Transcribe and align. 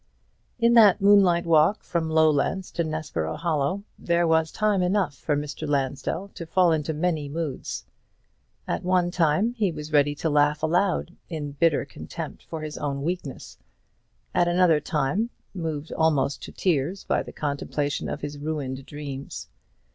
In 0.57 0.73
that 0.73 0.99
moonlight 0.99 1.45
walk 1.45 1.83
from 1.83 2.09
Lowlands 2.09 2.71
to 2.71 2.83
Nessborough 2.83 3.35
Hollow 3.35 3.83
there 3.99 4.27
was 4.27 4.51
time 4.51 4.81
enough 4.81 5.13
for 5.13 5.37
Mr. 5.37 5.67
Lansdell 5.67 6.29
to 6.29 6.47
fall 6.47 6.71
into 6.71 6.91
many 6.91 7.29
moods. 7.29 7.85
At 8.67 8.81
one 8.83 9.11
time 9.11 9.53
he 9.53 9.71
was 9.71 9.91
ready 9.93 10.15
to 10.15 10.27
laugh 10.27 10.63
aloud, 10.63 11.15
in 11.29 11.51
bitter 11.51 11.85
contempt 11.85 12.41
for 12.41 12.61
his 12.63 12.79
own 12.79 13.03
weakness; 13.03 13.59
at 14.33 14.47
another 14.47 14.79
time, 14.79 15.29
moved 15.53 15.91
almost 15.93 16.41
to 16.45 16.51
tears 16.51 17.03
by 17.03 17.21
the 17.21 17.31
contemplation 17.31 18.09
of 18.09 18.21
his 18.21 18.39
ruined 18.39 18.83
dreams. 18.87 19.49